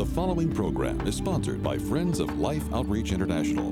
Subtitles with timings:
[0.00, 3.66] The following program is sponsored by Friends of Life Outreach International.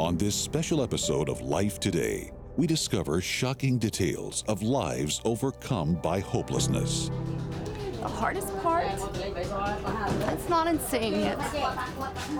[0.00, 6.18] On this special episode of Life Today, we discover shocking details of lives overcome by
[6.18, 7.12] hopelessness.
[8.00, 11.38] The hardest part, it's not in seeing it.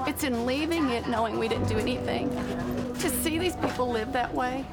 [0.09, 2.29] It's in leaving it knowing we didn't do anything.
[2.95, 4.67] To see these people live that way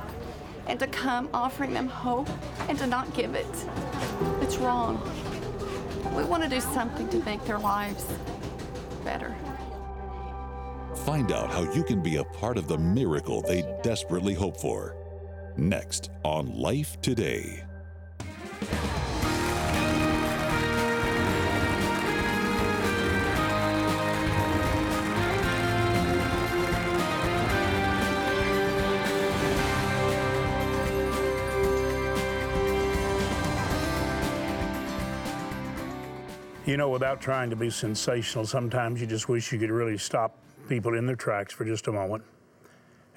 [0.65, 2.29] and to come offering them hope
[2.67, 3.45] and to not give it,
[4.41, 4.99] it's wrong.
[6.15, 8.05] We want to do something to make their lives
[9.03, 9.35] better.
[11.05, 14.95] Find out how you can be a part of the miracle they desperately hope for.
[15.57, 17.63] Next on Life Today.
[36.69, 40.37] You know, without trying to be sensational, sometimes you just wish you could really stop
[40.67, 42.23] people in their tracks for just a moment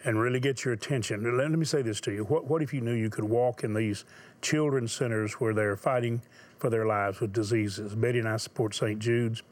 [0.05, 1.37] and really get your attention.
[1.37, 2.25] Let me say this to you.
[2.25, 4.07] What, what if you knew you could walk in these
[4.41, 6.23] children's centers where they're fighting
[6.61, 7.95] for their lives with diseases?
[7.95, 8.99] Betty and I support St.
[8.99, 9.43] Jude's.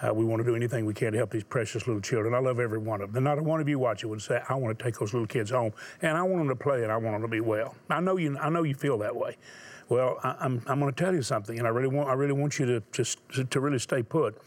[0.00, 2.32] Uh, we want to do anything we can to help these precious little children.
[2.32, 3.24] I love every one of them.
[3.24, 5.50] Not a one of you watching would say, I want to take those little kids
[5.50, 7.74] home and I want them to play and I want them to be well.
[7.90, 9.36] I know you, I know you feel that way.
[9.88, 12.12] Well, I, am I'm, I'm going to tell you something, and I really want I
[12.12, 13.18] really want you to just
[13.50, 14.40] to really stay put.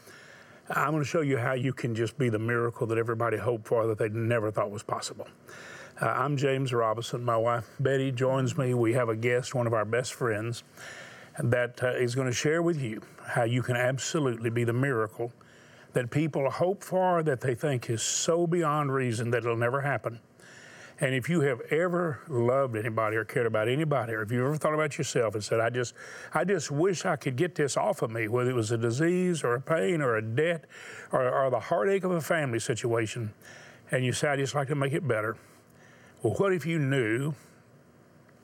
[0.70, 3.67] I'm going to show you how you can just be the miracle that everybody hoped
[3.67, 5.28] for that they never thought was possible.
[6.00, 7.23] Uh, I'm James Robison.
[7.23, 8.73] My wife Betty joins me.
[8.73, 10.64] We have a guest, one of our best friends,
[11.39, 15.34] that uh, is going to share with you how you can absolutely be the miracle
[15.94, 20.19] that people hope for that they think is so beyond reason that it'll never happen.
[21.02, 24.55] And if you have ever loved anybody or cared about anybody, or if you've ever
[24.55, 25.95] thought about yourself and said, I just,
[26.31, 29.44] I just wish I could get this off of me, whether it was a disease
[29.44, 30.66] or a pain or a debt
[31.11, 33.33] or, or the heartache of a family situation,
[33.89, 35.38] and you say, I just like to make it better.
[36.22, 37.33] Well, what if you knew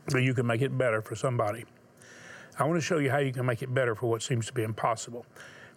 [0.07, 1.63] that you can make it better for somebody?
[2.57, 4.53] I want to show you how you can make it better for what seems to
[4.53, 5.27] be impossible.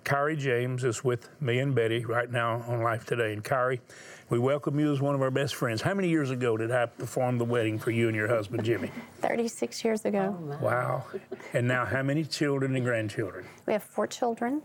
[0.05, 3.33] Kyrie James is with me and Betty right now on Life Today.
[3.33, 3.81] And Kyrie,
[4.29, 5.83] we welcome you as one of our best friends.
[5.83, 8.91] How many years ago did I perform the wedding for you and your husband, Jimmy?
[9.21, 10.37] 36 years ago.
[10.39, 11.05] Oh, wow.
[11.53, 13.45] And now, how many children and grandchildren?
[13.67, 14.63] We have four children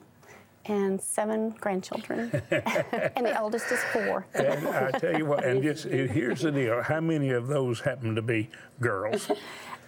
[0.66, 2.32] and seven grandchildren.
[2.52, 4.26] and the oldest is four.
[4.34, 8.16] and I tell you what, and just here's the deal how many of those happen
[8.16, 9.30] to be girls?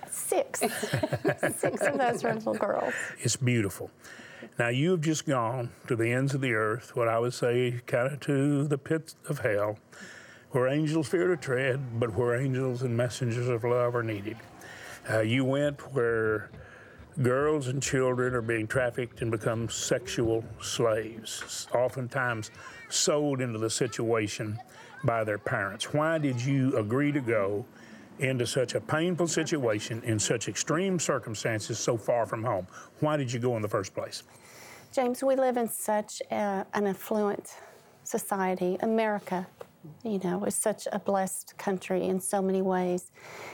[0.10, 0.60] Six.
[1.58, 2.94] Six of those are little girls.
[3.20, 3.92] It's beautiful.
[4.60, 7.82] Now, you have just gone to the ends of the earth, what I would say,
[7.86, 9.78] kind of to the pits of hell,
[10.52, 14.38] where angels fear to tread, but where angels and messengers of love are needed.
[15.10, 16.50] Uh, you went where
[17.22, 22.52] girls and children are being trafficked and become sexual slaves, oftentimes
[22.90, 24.58] sold into the situation
[25.04, 25.94] by their parents.
[25.94, 27.66] Why did you agree to go
[28.20, 32.68] into such a painful situation in such extreme circumstances so far from home?
[33.00, 34.24] Why did you go in the first place?
[34.94, 37.56] James, we live in such a, an affluent
[38.04, 38.78] society.
[38.82, 39.46] America,
[40.04, 43.12] you know, is such a blessed country in so many ways.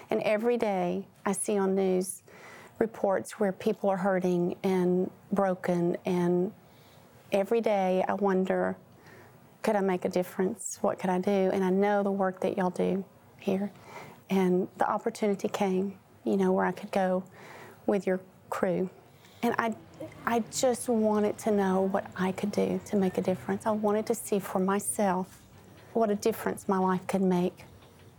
[0.09, 2.23] And every day I see on news
[2.79, 5.97] reports where people are hurting and broken.
[6.06, 6.52] And
[7.31, 8.78] every day I wonder,
[9.63, 10.78] could I make a difference?
[10.81, 11.50] What could I do?
[11.53, 13.03] And I know the work that y'all do
[13.40, 13.72] here.
[14.33, 17.23] And the opportunity came, you know, where I could go
[17.85, 18.89] with your crew.
[19.44, 19.75] And I,
[20.25, 23.67] I just wanted to know what I could do to make a difference.
[23.67, 25.39] I wanted to see for myself
[25.93, 27.66] what a difference my life could make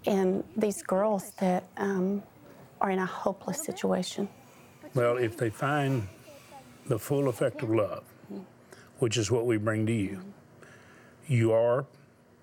[0.04, 2.22] in these girls that um,
[2.80, 4.28] are in a hopeless situation.
[4.94, 6.06] Well, if they find
[6.86, 8.04] the full effect of love,
[9.00, 10.20] which is what we bring to you,
[11.26, 11.86] you are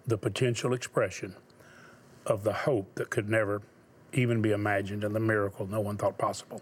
[0.08, 1.36] the potential expression
[2.26, 3.62] of the hope that could never
[4.14, 6.62] even be imagined and the miracle no one thought possible.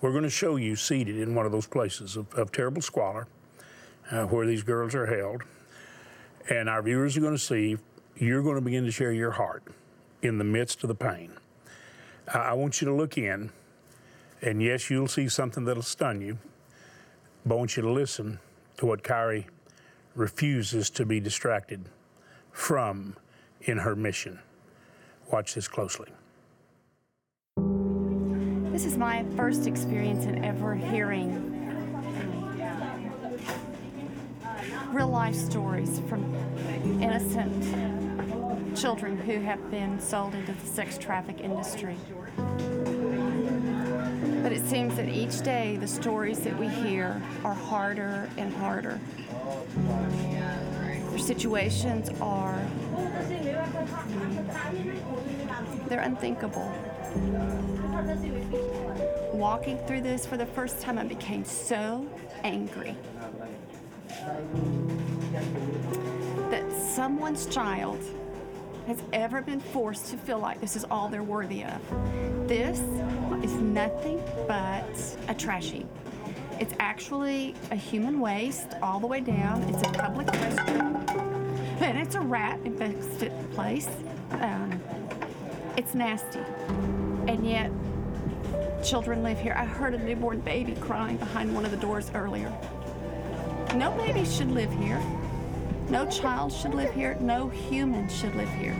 [0.00, 3.26] We're going to show you seated in one of those places of, of terrible squalor
[4.10, 5.42] uh, where these girls are held.
[6.48, 7.76] And our viewers are going to see
[8.16, 9.62] you're going to begin to share your heart
[10.22, 11.32] in the midst of the pain.
[12.32, 13.50] I want you to look in,
[14.42, 16.38] and yes, you'll see something that'll stun you,
[17.44, 18.38] but I want you to listen
[18.78, 19.46] to what Kyrie
[20.14, 21.84] refuses to be distracted
[22.52, 23.16] from
[23.60, 24.40] in her mission.
[25.30, 26.06] Watch this closely.
[28.72, 31.52] This is my first experience in ever hearing
[34.92, 36.34] real life stories from
[37.02, 41.96] innocent children who have been sold into the sex traffic industry.
[44.42, 49.00] But it seems that each day the stories that we hear are harder and harder.
[51.10, 52.60] Their situations are
[55.88, 56.72] they're unthinkable.
[59.32, 62.06] Walking through this for the first time, I became so
[62.44, 62.96] angry
[66.50, 67.98] that someone's child
[68.86, 71.80] has ever been forced to feel like this is all they're worthy of.
[72.46, 72.78] This
[73.42, 75.88] is nothing but a trash heap.
[76.60, 79.62] It's actually a human waste all the way down.
[79.64, 80.95] It's a public restroom,
[81.80, 83.88] and it's a rat infested place.
[84.30, 84.80] Um,
[85.76, 86.40] it's nasty,
[87.28, 87.70] and yet
[88.84, 89.54] children live here.
[89.56, 92.52] I heard a newborn baby crying behind one of the doors earlier.
[93.74, 95.02] No baby should live here.
[95.88, 97.16] No child should live here.
[97.20, 98.76] No human should live here.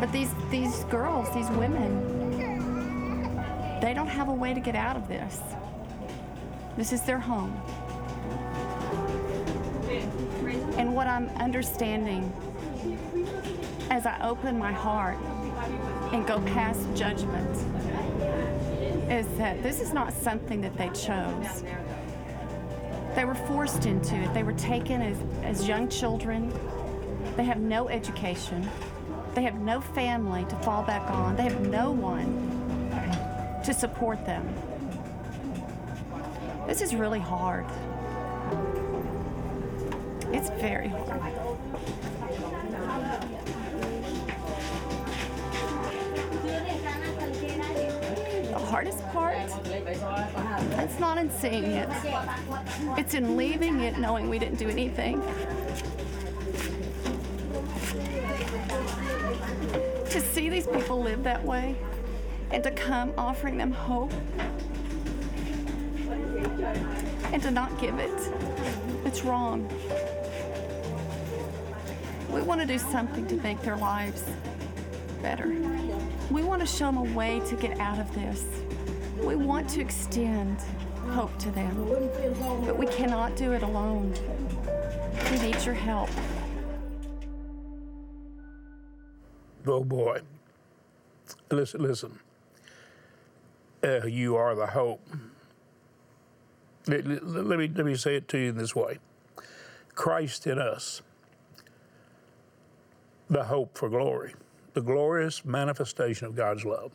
[0.00, 2.24] But these these girls, these women,
[3.80, 5.40] they don't have a way to get out of this.
[6.76, 7.60] This is their home.
[11.14, 12.32] I'm understanding
[13.88, 15.16] as I open my heart
[16.12, 17.56] and go past judgment
[19.08, 21.62] is that this is not something that they chose.
[23.14, 24.34] They were forced into it.
[24.34, 26.52] They were taken as, as young children.
[27.36, 28.68] They have no education.
[29.36, 31.36] They have no family to fall back on.
[31.36, 34.52] They have no one to support them.
[36.66, 37.66] This is really hard.
[40.36, 41.22] It's very hard.
[48.48, 51.88] The hardest part, it's not in seeing it.
[52.98, 55.22] It's in leaving it knowing we didn't do anything.
[60.10, 61.76] To see these people live that way
[62.50, 64.12] and to come offering them hope
[67.32, 68.10] and to not give it,
[69.04, 69.70] it's wrong.
[72.34, 74.24] We want to do something to make their lives
[75.22, 75.54] better.
[76.30, 78.44] We want to show them a way to get out of this.
[79.22, 80.58] We want to extend
[81.12, 81.88] hope to them,
[82.66, 84.12] but we cannot do it alone.
[85.30, 86.10] We need your help.
[89.66, 90.20] Oh boy.
[91.50, 92.18] Listen, listen.
[93.82, 95.00] Uh, you are the hope.
[96.86, 98.98] Let, let- me, let me say it to you in this way
[99.94, 101.00] Christ in us,
[103.30, 104.34] the hope for glory,
[104.74, 106.92] the glorious manifestation of God's love.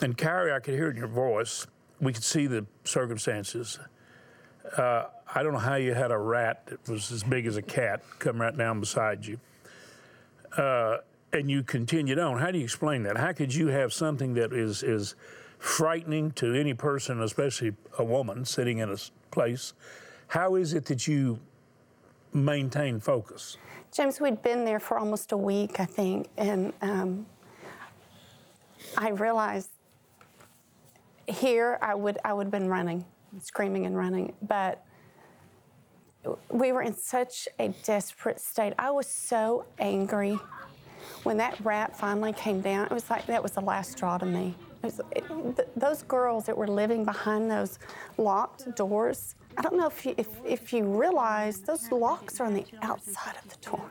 [0.00, 1.66] And Carrie, I could hear in your voice.
[2.00, 3.78] We could see the circumstances.
[4.76, 5.04] Uh,
[5.34, 8.02] I don't know how you had a rat that was as big as a cat
[8.18, 9.38] come right down beside you
[10.56, 10.98] Uh,
[11.32, 12.38] and you continued on.
[12.38, 13.16] How do you explain that?
[13.18, 15.14] How could you have something that is is
[15.58, 18.96] frightening to any person, especially a woman sitting in a
[19.30, 19.74] place?
[20.28, 21.38] How is it that you
[22.32, 23.58] maintain focus?
[23.96, 27.24] James, we'd been there for almost a week, I think, and um,
[28.94, 29.70] I realized
[31.26, 33.06] here I would I would have been running,
[33.40, 34.84] screaming and running, but
[36.50, 38.74] we were in such a desperate state.
[38.78, 40.38] I was so angry
[41.22, 42.84] when that rat finally came down.
[42.84, 44.54] It was like that was the last straw to me.
[44.82, 45.24] It was, it,
[45.56, 47.78] th- those girls that were living behind those
[48.18, 49.36] locked doors.
[49.56, 53.36] I don't know if you, if, if you realize those locks are on the outside
[53.42, 53.90] of the door.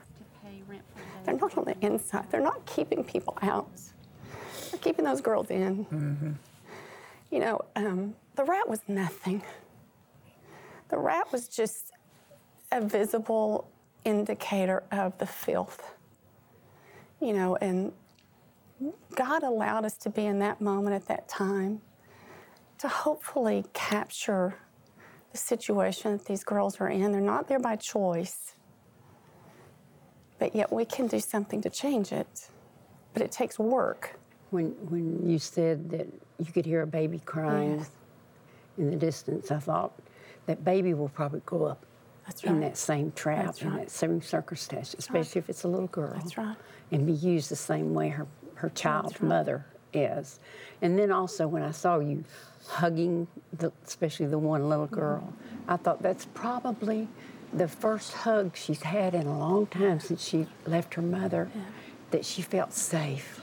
[1.24, 2.30] They're not on the inside.
[2.30, 3.68] They're not keeping people out.
[4.70, 5.86] They're keeping those girls in.
[7.30, 9.42] You know, um, the rat was nothing.
[10.88, 11.90] The rat was just
[12.70, 13.68] a visible
[14.04, 15.94] indicator of the filth.
[17.20, 17.92] You know, and
[19.14, 21.80] God allowed us to be in that moment at that time
[22.78, 24.56] to hopefully capture
[25.36, 27.12] the situation that these girls are in.
[27.12, 28.54] They're not there by choice,
[30.38, 32.48] but yet we can do something to change it.
[33.12, 34.18] But it takes work.
[34.50, 36.06] When, when you said that
[36.38, 37.90] you could hear a baby crying Yes.
[38.78, 39.92] in the distance, I thought
[40.46, 41.84] that baby will probably grow up
[42.26, 42.60] That's in right.
[42.70, 43.78] that same trap, That's in right.
[43.80, 46.14] that same circumstance, especially if it's a little girl.
[46.14, 46.56] That's right.
[46.92, 49.28] And be used the same way her, her child's right.
[49.28, 49.66] mother
[49.96, 50.38] is.
[50.82, 52.24] And then also when I saw you
[52.68, 55.32] hugging, the, especially the one little girl,
[55.68, 57.08] I thought that's probably
[57.52, 61.48] the first hug she's had in a long time since she left her mother,
[62.10, 63.40] that she felt safe.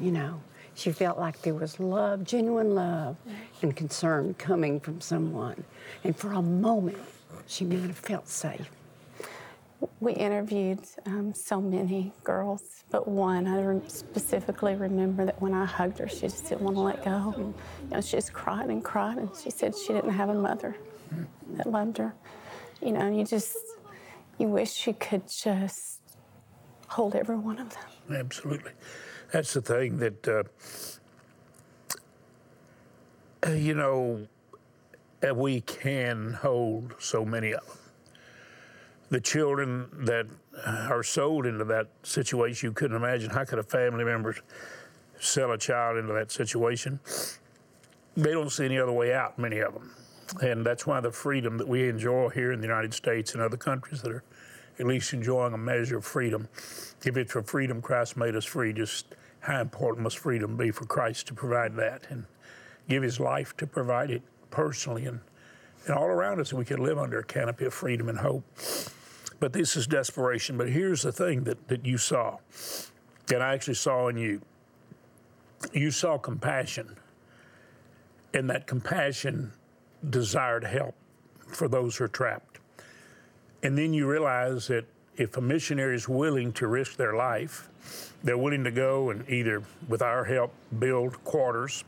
[0.00, 0.40] You know,
[0.74, 3.16] she felt like there was love, genuine love,
[3.60, 5.64] and concern coming from someone.
[6.02, 6.98] And for a moment,
[7.46, 8.70] she might have felt safe.
[10.02, 15.64] We interviewed um, so many girls, but one I rem- specifically remember that when I
[15.64, 17.32] hugged her, she just didn't want to let go.
[17.36, 17.54] You
[17.88, 20.76] know, she just cried and cried, and she said she didn't have a mother
[21.52, 22.12] that loved her.
[22.80, 23.56] You know, and you just
[24.38, 26.00] you wish you could just
[26.88, 28.16] hold every one of them.
[28.16, 28.72] Absolutely.
[29.30, 30.42] That's the thing that, uh,
[33.46, 34.26] uh, you know,
[35.26, 37.76] uh, we can hold so many of them.
[39.12, 40.26] The children that
[40.66, 44.34] uh, are sold into that situation, you couldn't imagine how could a family member
[45.20, 46.98] sell a child into that situation?
[48.16, 49.94] They don't see any other way out, many of them.
[50.40, 53.58] And that's why the freedom that we enjoy here in the United States and other
[53.58, 54.24] countries that are
[54.78, 56.48] at least enjoying a measure of freedom.
[57.04, 58.72] If it's for freedom, Christ made us free.
[58.72, 62.24] Just how important must freedom be for Christ to provide that and
[62.88, 65.20] give his life to provide it personally and,
[65.84, 68.42] and all around us, we could live under a canopy of freedom and hope.
[69.42, 70.56] But this is desperation.
[70.56, 72.36] But here's the thing that, that you saw,
[73.26, 74.40] that I actually saw in you.
[75.72, 76.96] You saw compassion,
[78.32, 79.52] and that compassion
[80.08, 80.94] desired help
[81.48, 82.60] for those who are trapped.
[83.64, 84.84] And then you realize that
[85.16, 87.68] if a missionary is willing to risk their life,
[88.22, 91.82] they're willing to go and either, with our help, build quarters,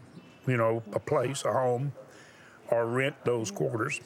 [0.49, 1.92] you know, a place, a home,
[2.73, 4.00] or rent those quarters.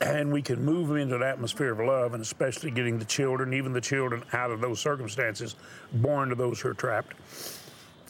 [0.00, 3.52] And we can move them into an atmosphere of love, and especially getting the children,
[3.52, 5.56] even the children, out of those circumstances,
[5.92, 7.14] born to those who are trapped.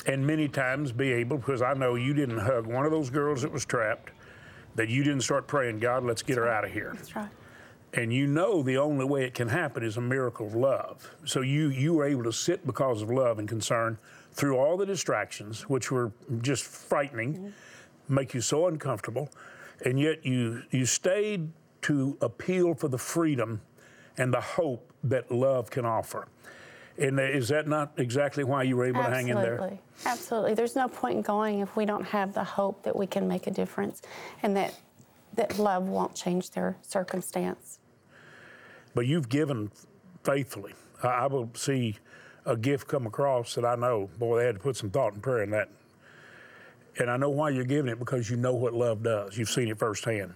[0.07, 3.43] And many times be able, because I know you didn't hug one of those girls
[3.43, 4.13] that was trapped,
[4.77, 6.93] that you didn't start praying, God, let's get her out of here.
[6.95, 7.29] That's right.
[7.93, 11.13] And you know the only way it can happen is a miracle of love.
[11.25, 13.99] So you you were able to sit because of love and concern
[14.33, 18.15] through all the distractions, which were just frightening, mm-hmm.
[18.15, 19.29] make you so uncomfortable,
[19.85, 21.51] and yet you you stayed
[21.83, 23.61] to appeal for the freedom
[24.19, 26.29] and the hope that love can offer.
[26.99, 29.33] And uh, is that not exactly why you were able Absolutely.
[29.33, 29.79] to hang in there?
[30.05, 30.55] Absolutely.
[30.55, 33.47] There's no point in going if we don't have the hope that we can make
[33.47, 34.03] a difference
[34.43, 34.75] and that
[35.35, 37.79] that love won't change their circumstance.
[38.95, 39.71] But you've given
[40.25, 40.75] faithfully.
[41.03, 41.97] I, I will see
[42.45, 45.23] a gift come across that I know, boy, they had to put some thought and
[45.23, 45.69] prayer in that.
[46.99, 49.39] And I know why you're giving it because you know what love does.
[49.39, 50.35] You've seen it firsthand.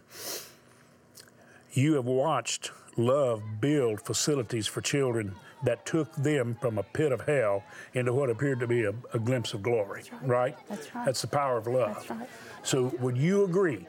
[1.75, 7.23] You have watched love build facilities for children that took them from a pit of
[7.23, 7.65] hell
[7.95, 10.29] into what appeared to be a, a glimpse of glory, That's right.
[10.29, 10.69] right?
[10.69, 11.07] That's right.
[11.07, 11.95] That's the power of love.
[11.95, 12.29] That's right.
[12.63, 13.87] So, would you agree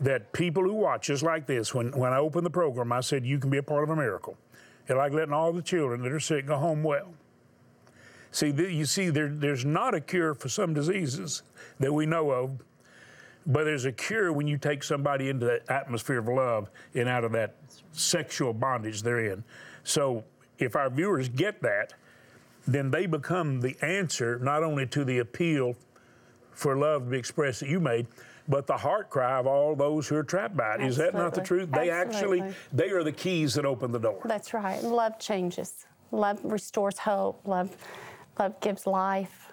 [0.00, 3.24] that people who watch us like this, when, when I opened the program, I said,
[3.24, 4.36] You can be a part of a miracle.
[4.86, 7.14] It's like letting all the children that are sick go home well.
[8.32, 11.42] See, you see, there, there's not a cure for some diseases
[11.78, 12.62] that we know of,
[13.46, 17.24] but there's a cure when you take somebody into that atmosphere of love and out
[17.24, 17.54] of that
[17.92, 19.44] sexual bondage they're in.
[19.84, 20.24] So,
[20.58, 21.94] if our viewers get that,
[22.66, 25.74] then they become the answer not only to the appeal
[26.52, 28.06] for love to be expressed that you made,
[28.48, 30.80] but the heart cry of all those who are trapped by it.
[30.80, 30.88] Absolutely.
[30.88, 31.70] Is that not the truth?
[31.70, 32.40] They Absolutely.
[32.40, 34.20] actually they are the keys that open the door.
[34.24, 34.82] That's right.
[34.82, 35.86] Love changes.
[36.10, 37.40] Love restores hope.
[37.46, 37.76] Love
[38.38, 39.51] love gives life.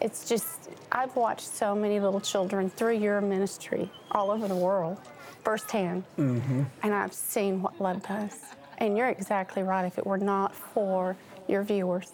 [0.00, 4.98] It's just I've watched so many little children through your ministry all over the world
[5.42, 6.04] firsthand.
[6.18, 6.62] Mm-hmm.
[6.82, 8.38] And I've seen what love does.
[8.78, 9.84] And you're exactly right.
[9.84, 11.16] If it were not for
[11.48, 12.12] your viewers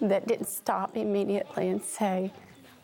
[0.00, 2.32] that didn't stop immediately and say,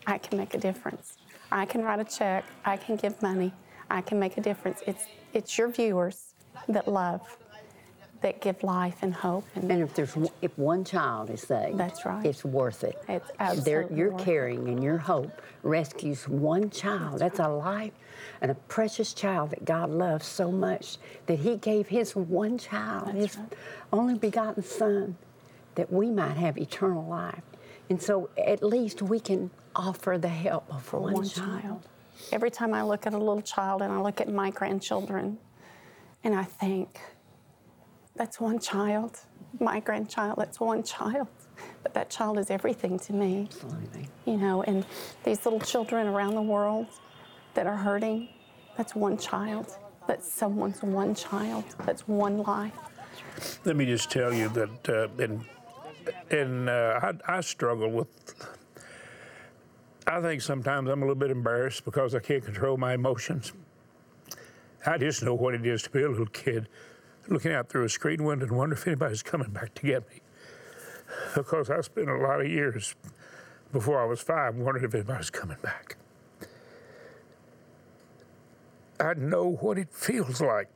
[0.07, 1.17] I can make a difference.
[1.51, 3.51] I can write a check, I can give money,
[3.89, 4.81] I can make a difference.
[4.87, 6.33] It's it's your viewers
[6.67, 7.37] that love,
[8.21, 9.45] that give life and hope.
[9.55, 12.25] And, and if there's if one child is saved, that's right.
[12.25, 13.01] It's worth it.
[13.09, 17.19] It's absolutely You're caring and your hope rescues one child.
[17.19, 17.49] That's, that's right.
[17.49, 17.93] a life
[18.41, 23.07] and a precious child that God loves so much that He gave His one child,
[23.07, 23.53] that's His right.
[23.91, 25.17] only begotten Son,
[25.75, 27.41] that we might have eternal life.
[27.89, 31.61] And so at least we can offer the help of one, one child.
[31.61, 31.87] child.
[32.31, 35.37] Every time I look at a little child and I look at my grandchildren,
[36.23, 36.99] and I think,
[38.15, 39.19] that's one child.
[39.59, 41.27] My grandchild, that's one child.
[41.83, 43.47] But that child is everything to me.
[43.51, 44.07] Absolutely.
[44.25, 44.85] You know, and
[45.23, 46.87] these little children around the world
[47.53, 48.29] that are hurting,
[48.77, 49.77] that's one child.
[50.07, 51.63] That's someone's one child.
[51.85, 52.73] That's one life.
[53.65, 55.45] Let me just tell you that uh, in
[56.29, 58.07] and uh, I, I struggle with.
[60.07, 63.53] I think sometimes I'm a little bit embarrassed because I can't control my emotions.
[64.85, 66.67] I just know what it is to be a little kid
[67.27, 70.21] looking out through a screen window and wonder if anybody's coming back to get me.
[71.35, 72.95] Because I spent a lot of years
[73.71, 75.97] before I was five wondering if anybody's coming back.
[78.99, 80.67] I know what it feels like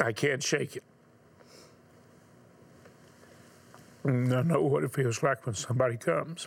[0.00, 0.84] I can't shake it.
[4.04, 6.46] And I know what it feels like when somebody comes.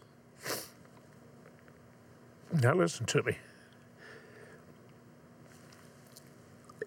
[2.53, 3.37] Now, listen to me.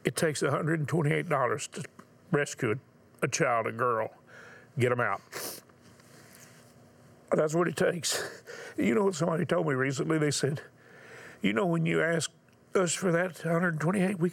[0.05, 1.85] It takes $128 to
[2.31, 2.79] rescue
[3.23, 4.11] a child, a girl,
[4.79, 5.23] get them out.
[7.33, 8.23] That's what it takes.
[8.77, 10.19] You know what somebody told me recently?
[10.19, 10.61] They said,
[11.43, 12.31] you know, when you ask
[12.75, 14.33] us for that 128, we,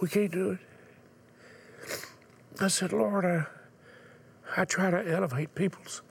[0.00, 0.58] we can't do it.
[2.60, 3.46] I said, Lord, I,
[4.56, 6.02] I try to elevate people's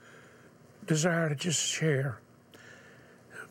[0.86, 2.20] desire to just share.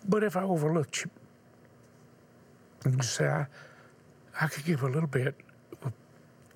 [0.07, 3.47] But if I overlooked you, you say, I,
[4.39, 5.35] I could give a little bit,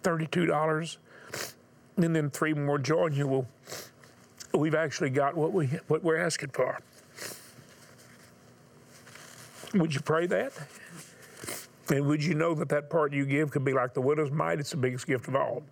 [0.04, 0.98] $32,
[1.98, 3.48] and then three more join you, well,
[4.54, 6.80] we've actually got what, we, what we're asking for.
[9.74, 10.54] Would you pray that?
[11.90, 14.60] And would you know that that part you give could be like the widow's mite?
[14.60, 15.64] It's the biggest gift of all.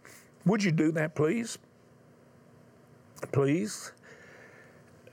[0.45, 1.57] Would you do that, please?
[3.31, 3.91] Please?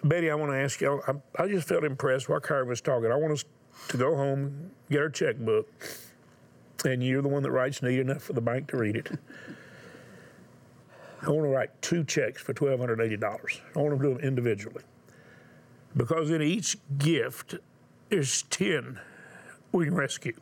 [0.04, 3.10] Betty, I want to ask you, I, I just felt impressed while Karen was talking.
[3.10, 3.44] I want us
[3.88, 5.68] to go home, get our checkbook,
[6.84, 9.10] and you're the one that writes neat enough for the bank to read it.
[11.22, 13.60] I want to write two checks for $1,280.
[13.76, 14.82] I want to do them individually.
[15.96, 17.54] Because in each gift,
[18.08, 18.98] there's 10
[19.70, 20.34] we can rescue.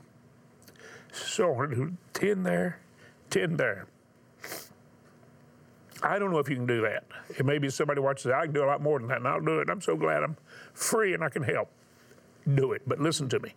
[1.13, 2.81] So I want to do 10 there,
[3.31, 3.87] 10 there.
[6.03, 7.05] I don't know if you can do that.
[7.37, 9.41] It may be somebody watches, I can do a lot more than that, and I'll
[9.41, 9.69] do it.
[9.69, 10.37] I'm so glad I'm
[10.73, 11.71] free and I can help.
[12.55, 12.83] Do it.
[12.87, 13.55] But listen to me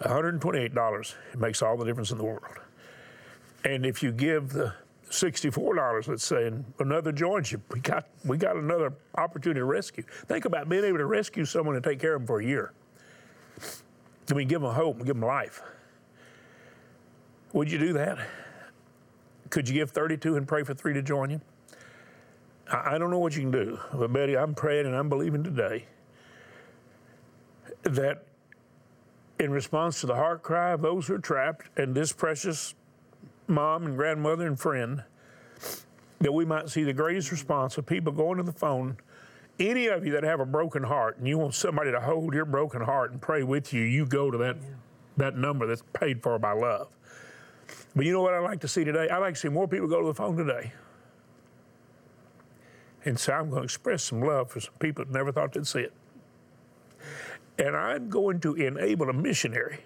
[0.00, 2.42] $128, it makes all the difference in the world.
[3.64, 4.74] And if you give the
[5.10, 10.04] $64, let's say, and another joins you, we got, we got another opportunity to rescue.
[10.26, 12.72] Think about being able to rescue someone and take care of them for a year.
[14.30, 15.62] I mean, give them hope and give them life.
[17.52, 18.18] Would you do that?
[19.50, 21.40] Could you give 32 and pray for three to join you?
[22.70, 25.44] I, I don't know what you can do, but Betty, I'm praying and I'm believing
[25.44, 25.86] today
[27.82, 28.24] that
[29.38, 32.74] in response to the heart cry of those who are trapped and this precious
[33.46, 35.04] mom and grandmother and friend,
[36.20, 38.96] that we might see the greatest response of people going to the phone.
[39.58, 42.44] Any of you that have a broken heart and you want somebody to hold your
[42.44, 44.56] broken heart and pray with you, you go to that,
[45.16, 46.88] that number that's paid for by love.
[47.94, 49.08] But you know what I'd like to see today?
[49.08, 50.72] I'd like to see more people go to the phone today
[53.04, 55.66] and say, I'm going to express some love for some people that never thought they'd
[55.66, 55.92] see it.
[57.58, 59.78] And I'm going to enable a missionary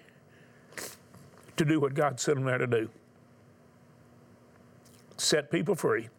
[1.57, 2.89] to do what God sent him there to do
[5.21, 6.09] set people free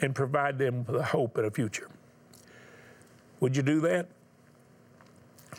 [0.00, 1.88] and provide them with a hope and a future.
[3.40, 4.08] Would you do that?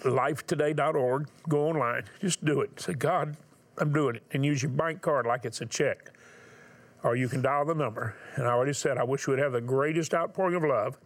[0.02, 2.80] Lifetoday.org, go online, just do it.
[2.80, 3.36] Say, God,
[3.78, 4.24] I'm doing it.
[4.32, 6.12] And use your bank card like it's a check.
[7.04, 8.16] Or you can dial the number.
[8.36, 10.98] And I already said, I wish we'd have the greatest outpouring of love.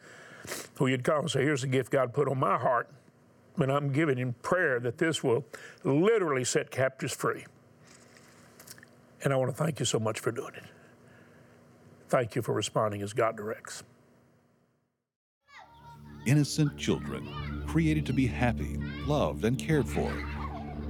[0.76, 2.90] Who you'd call and say, Here's the gift God put on my heart.
[3.58, 5.46] And I'm giving in prayer that this will
[5.84, 7.46] literally set captives free.
[9.24, 10.64] And I want to thank you so much for doing it.
[12.10, 13.84] Thank you for responding as God directs.
[16.26, 20.12] Innocent children, created to be happy, loved, and cared for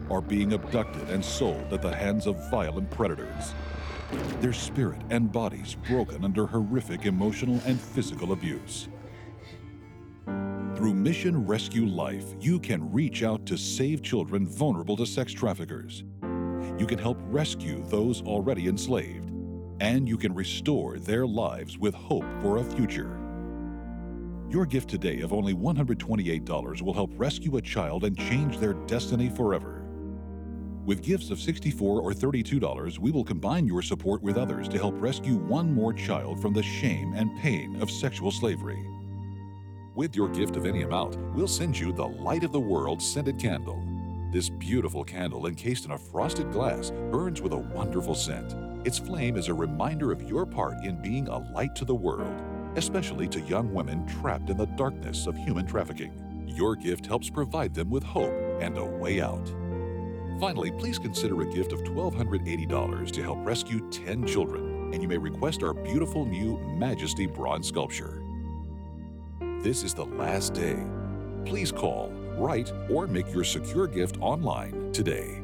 [0.10, 3.54] are being abducted and sold at the hands of violent predators.
[4.40, 8.88] Their spirit and bodies broken under horrific emotional and physical abuse.
[10.86, 16.04] Through Mission Rescue Life, you can reach out to save children vulnerable to sex traffickers.
[16.78, 19.32] You can help rescue those already enslaved,
[19.80, 23.20] and you can restore their lives with hope for a future.
[24.48, 29.30] Your gift today of only $128 will help rescue a child and change their destiny
[29.30, 29.88] forever.
[30.86, 34.94] With gifts of $64 or $32, we will combine your support with others to help
[35.02, 38.86] rescue one more child from the shame and pain of sexual slavery.
[39.96, 43.40] With your gift of any amount, we'll send you the Light of the World scented
[43.40, 43.82] candle.
[44.30, 48.56] This beautiful candle, encased in a frosted glass, burns with a wonderful scent.
[48.86, 52.42] Its flame is a reminder of your part in being a light to the world,
[52.76, 56.12] especially to young women trapped in the darkness of human trafficking.
[56.46, 59.48] Your gift helps provide them with hope and a way out.
[60.42, 65.18] Finally, please consider a gift of $1,280 to help rescue 10 children, and you may
[65.18, 68.25] request our beautiful new Majesty bronze sculpture.
[69.66, 70.78] This is the last day.
[71.44, 75.42] Please call, write, or make your secure gift online today.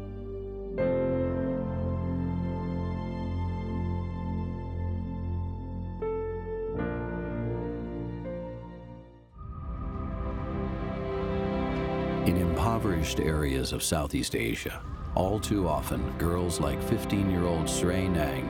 [12.27, 14.83] In impoverished areas of Southeast Asia,
[15.15, 18.47] all too often girls like 15 year old Srey Nang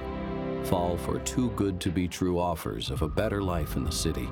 [0.65, 4.27] fall for too good to be true offers of a better life in the city.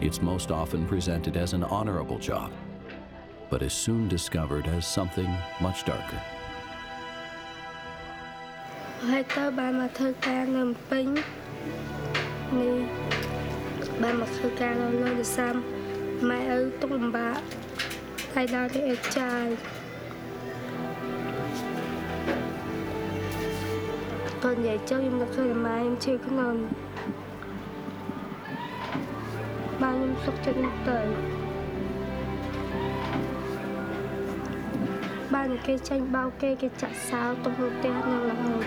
[0.00, 2.50] It's most often presented as an honorable job,
[3.50, 6.20] but is soon discovered as something much darker.
[9.08, 12.76] ហើយទៅបានមកធ្វើការនៅភ្នំពេញនេះ
[14.02, 15.54] បានមកធ្វើការនៅលើវិសាម
[16.28, 17.40] ម៉ែឪទុកលំបាក
[18.34, 19.46] ហើយដល់ទៅអេចាយ
[24.42, 26.93] គាត់និយាយចុះខ្ញុំនឹកឃើញម៉ែខ្ញុំជឿក្នុងបានខ្ញុំ
[30.24, 30.98] សុខចិត្តខ្ញុំទៅ
[35.34, 38.64] បានគេចាញ់បោកគេគេចាក់សោទុកនៅផ្ទះនឹងរហូត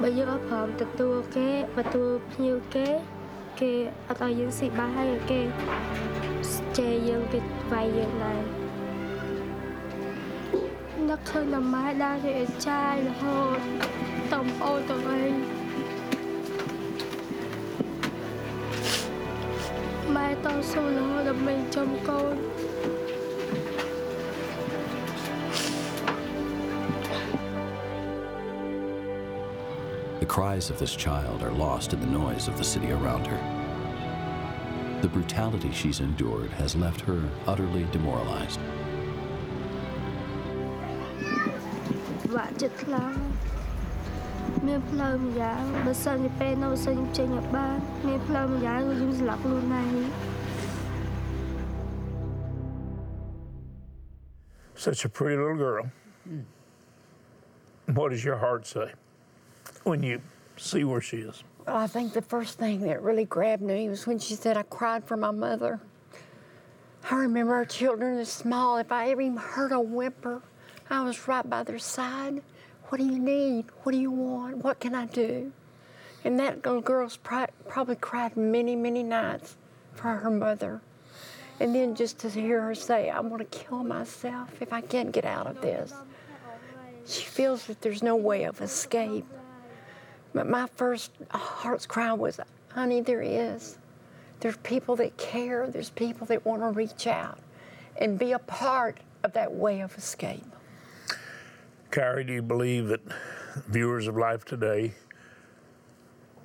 [0.00, 2.88] បើយើងអត់ព្រមទទួលគេទទួលភ្ញៀវគេ
[3.60, 3.72] គេ
[4.08, 5.40] អត់ឲ្យយើងស៊ីបាយហើយគេ
[6.78, 7.38] ជេរយើងគេ
[7.72, 8.42] វាយយើងដែរ
[11.08, 13.58] នឹកឃើញតែម៉ែដើរទៅអាចារ្យរហូត
[14.32, 15.53] តំអូនទៅវិ
[20.44, 22.36] ញម៉ែតស៊ូរហូតដើម្បីចំកូន
[30.22, 33.40] The cries of this child are lost in the noise of the city around her.
[35.04, 37.20] The brutality she's endured has left her
[37.52, 38.60] utterly demoralized.
[42.34, 43.14] វាក់ចិត្តខ្លាំង
[44.66, 49.94] មានផ្លូវម្យ៉ាងបើសិនជាពេលនៅសិនខ្ញុំចេញឲ្យបានមានផ្លូវម្យ៉ាងគឺខ្ញុំស្លាប់ខ្លួនឯង
[54.85, 55.89] Such a pretty little girl.
[57.87, 58.91] What does your heart say
[59.83, 60.21] when you
[60.57, 61.43] see where she is?
[61.65, 64.61] Well, I think the first thing that really grabbed me was when she said, I
[64.61, 65.79] cried for my mother.
[67.09, 68.77] I remember our children as small.
[68.77, 70.43] If I ever even heard a whimper,
[70.87, 72.43] I was right by their side.
[72.89, 73.65] What do you need?
[73.81, 74.57] What do you want?
[74.57, 75.51] What can I do?
[76.23, 79.57] And that little girl's probably cried many, many nights
[79.95, 80.79] for her mother.
[81.59, 85.11] And then just to hear her say, I want to kill myself if I can't
[85.11, 85.93] get out of this.
[87.05, 89.25] She feels that there's no way of escape.
[90.33, 92.39] But my first uh, heart's cry was,
[92.69, 93.77] honey, there is.
[94.41, 95.67] There's people that care.
[95.67, 97.39] There's people that want to reach out
[97.97, 100.43] and be a part of that way of escape.
[101.89, 102.99] Carrie, do you believe that
[103.67, 104.93] viewers of Life Today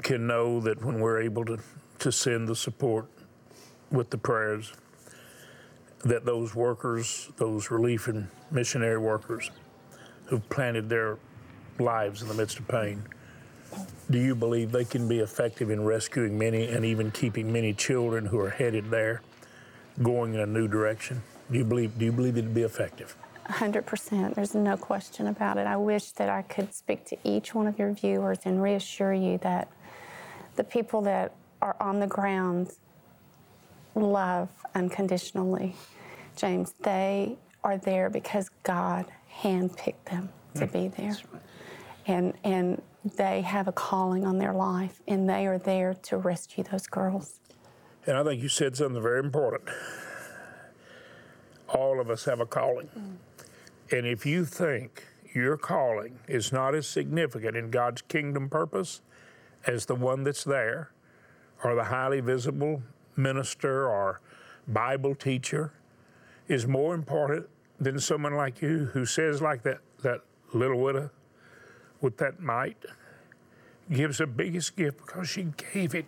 [0.03, 1.59] can know that when we're able to,
[1.99, 3.07] to send the support
[3.90, 4.73] with the prayers,
[6.04, 9.50] that those workers, those relief and missionary workers
[10.26, 11.18] who've planted their
[11.78, 13.02] lives in the midst of pain,
[14.10, 18.26] do you believe they can be effective in rescuing many and even keeping many children
[18.26, 19.22] who are headed there
[20.02, 21.22] going in a new direction?
[21.50, 23.16] Do you believe do you believe it'd be effective?
[23.48, 24.34] 100%.
[24.34, 25.66] There's no question about it.
[25.66, 29.38] I wish that I could speak to each one of your viewers and reassure you
[29.38, 29.68] that
[30.54, 32.72] the people that are on the ground
[33.96, 35.74] love unconditionally.
[36.37, 39.06] James, they are there because God
[39.42, 40.72] handpicked them to mm.
[40.72, 41.16] be there.
[42.06, 42.83] And, and
[43.16, 47.40] they have a calling on their life, and they are there to rescue those girls.
[48.06, 49.68] And I think you said something very important.
[51.68, 52.88] All of us have a calling.
[52.98, 53.16] Mm.
[53.92, 59.00] And if you think your calling is not as significant in God's kingdom purpose
[59.66, 60.90] as the one that's there,
[61.62, 62.83] or the highly visible
[63.16, 64.20] minister or
[64.72, 65.72] Bible teacher,
[66.48, 67.48] is more important
[67.80, 70.20] than someone like you who says, like that, that
[70.52, 71.11] little widow
[72.00, 72.85] with that mite,
[73.90, 76.06] gives the biggest gift because she gave it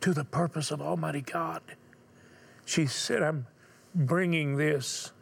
[0.00, 1.62] to the purpose of Almighty God.
[2.64, 3.46] She said, I'm
[3.94, 5.12] bringing this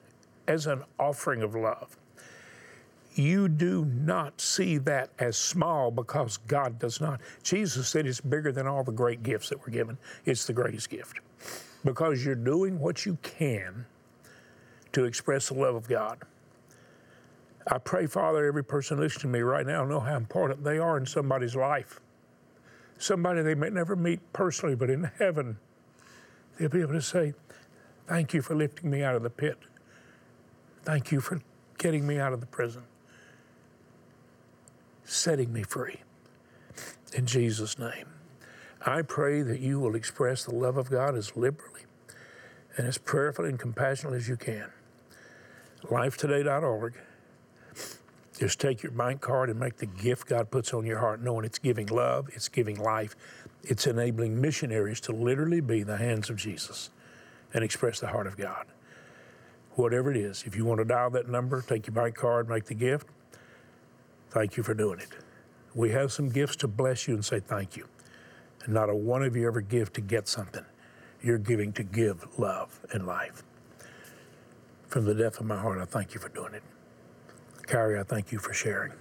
[0.46, 1.96] as an offering of love.
[3.14, 7.20] You do not see that as small because God does not.
[7.42, 9.98] Jesus said it's bigger than all the great gifts that were given.
[10.24, 11.20] It's the greatest gift
[11.84, 13.86] because you're doing what you can
[14.92, 16.18] to express the love of God.
[17.66, 20.96] I pray, Father, every person listening to me right now know how important they are
[20.96, 22.00] in somebody's life.
[22.98, 25.58] Somebody they may never meet personally, but in heaven,
[26.58, 27.34] they'll be able to say,
[28.08, 29.56] Thank you for lifting me out of the pit.
[30.82, 31.40] Thank you for
[31.78, 32.82] getting me out of the prison,
[35.04, 36.00] setting me free.
[37.14, 38.06] In Jesus' name.
[38.86, 41.82] I pray that you will express the love of God as liberally
[42.76, 44.70] and as prayerfully and compassionately as you can.
[45.84, 46.94] Lifetoday.org.
[48.38, 51.44] Just take your bank card and make the gift God puts on your heart, knowing
[51.44, 53.16] it's giving love, it's giving life,
[53.62, 56.90] it's enabling missionaries to literally be the hands of Jesus
[57.54, 58.66] and express the heart of God.
[59.76, 60.44] whatever it is.
[60.46, 63.08] If you want to dial that number, take your bank card, make the gift,
[64.30, 65.08] thank you for doing it.
[65.74, 67.86] We have some gifts to bless you and say thank you.
[68.64, 70.64] And not a one of you ever give to get something.
[71.22, 73.42] You're giving to give love and life.
[74.88, 76.62] From the depth of my heart, I thank you for doing it.
[77.66, 78.92] Carrie, I thank you for sharing.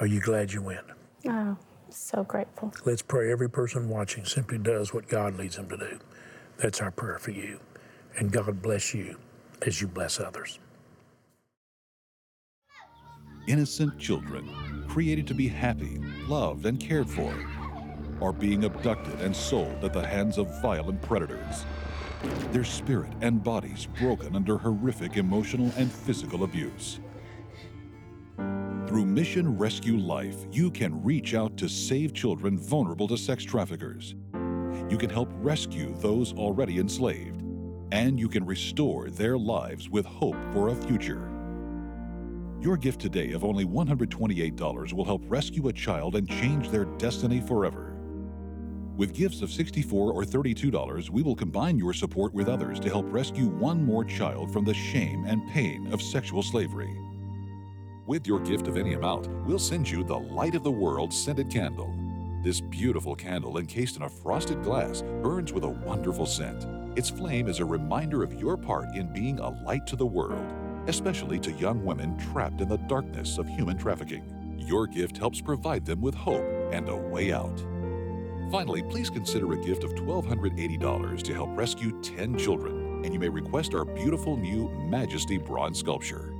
[0.00, 0.80] Are you glad you win?
[1.28, 1.56] Oh,
[1.90, 2.72] so grateful.
[2.84, 5.98] Let's pray every person watching simply does what God leads them to do.
[6.58, 7.60] That's our prayer for you.
[8.18, 9.18] And God bless you
[9.62, 10.58] as you bless others.
[13.46, 17.34] Innocent children, created to be happy, loved, and cared for,
[18.22, 21.64] are being abducted and sold at the hands of violent predators.
[22.52, 27.00] Their spirit and bodies broken under horrific emotional and physical abuse.
[28.86, 34.16] Through Mission Rescue Life, you can reach out to save children vulnerable to sex traffickers.
[34.88, 37.42] You can help rescue those already enslaved,
[37.92, 41.30] and you can restore their lives with hope for a future.
[42.60, 47.40] Your gift today of only $128 will help rescue a child and change their destiny
[47.40, 47.99] forever.
[48.96, 53.06] With gifts of 64 or $32, we will combine your support with others to help
[53.08, 56.94] rescue one more child from the shame and pain of sexual slavery.
[58.06, 61.48] With your gift of any amount, we'll send you the Light of the World scented
[61.48, 61.94] candle.
[62.42, 66.66] This beautiful candle, encased in a frosted glass, burns with a wonderful scent.
[66.98, 70.44] Its flame is a reminder of your part in being a light to the world,
[70.88, 74.24] especially to young women trapped in the darkness of human trafficking.
[74.58, 77.64] Your gift helps provide them with hope and a way out.
[78.50, 83.28] Finally, please consider a gift of $1,280 to help rescue 10 children, and you may
[83.28, 86.34] request our beautiful new Majesty bronze sculpture.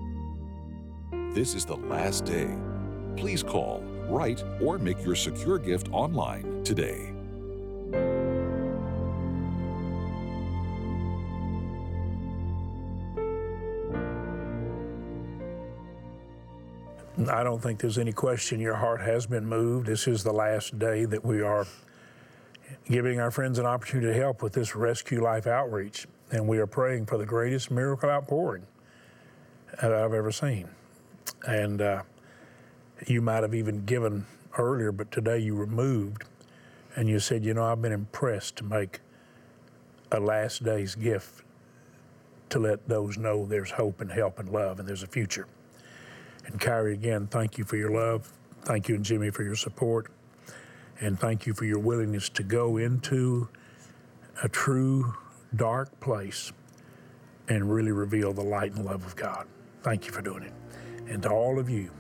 [1.33, 2.53] This is the last day.
[3.17, 7.13] Please call, write, or make your secure gift online today.
[17.31, 19.87] I don't think there's any question your heart has been moved.
[19.87, 21.67] This is the last day that we are
[22.91, 26.07] giving our friends an opportunity to help with this Rescue Life outreach.
[26.33, 28.67] And we are praying for the greatest miracle outpouring
[29.81, 30.69] that I've ever seen.
[31.47, 32.03] And uh,
[33.07, 34.27] you might have even given
[34.59, 36.25] earlier, but today you removed
[36.97, 38.99] and you said, you know, I've been impressed to make
[40.11, 41.45] a last day's gift
[42.49, 45.47] to let those know there's hope and help and love and there's a future.
[46.47, 48.33] And Kyrie, again, thank you for your love.
[48.63, 50.11] Thank you, and Jimmy, for your support.
[51.01, 53.49] And thank you for your willingness to go into
[54.43, 55.15] a true
[55.57, 56.53] dark place
[57.49, 59.47] and really reveal the light and love of God.
[59.83, 60.53] Thank you for doing it.
[61.09, 61.91] And to all of you,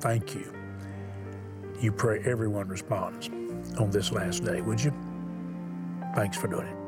[0.00, 0.52] thank you.
[1.80, 3.28] You pray everyone responds
[3.78, 4.92] on this last day, would you?
[6.14, 6.87] Thanks for doing it.